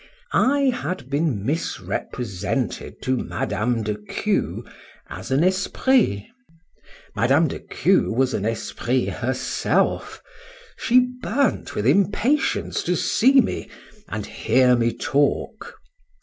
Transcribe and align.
I 0.31 0.71
had 0.73 1.11
been 1.11 1.45
misrepresented 1.45 3.03
to 3.03 3.17
Madame 3.17 3.83
de 3.83 3.93
Q— 3.95 4.65
as 5.07 5.29
an 5.29 5.43
esprit.—Madame 5.43 7.47
de 7.47 7.59
Q— 7.59 8.11
was 8.11 8.33
an 8.33 8.43
esprit 8.43 9.09
herself: 9.09 10.19
she 10.75 11.01
burnt 11.21 11.75
with 11.75 11.85
impatience 11.85 12.81
to 12.81 12.95
see 12.95 13.41
me, 13.41 13.69
and 14.09 14.25
hear 14.25 14.75
me 14.75 14.91
talk. 14.91 15.75